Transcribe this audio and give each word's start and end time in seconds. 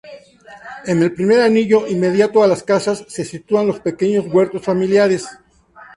En 0.87 1.03
el 1.03 1.13
primer 1.13 1.41
anillo, 1.43 1.85
inmediato 1.87 2.41
a 2.41 2.47
las 2.47 2.63
casas, 2.63 3.05
se 3.07 3.23
situaban 3.23 3.67
los 3.67 3.81
pequeños 3.81 4.25
huertos 4.33 4.63
familiares. 4.63 5.27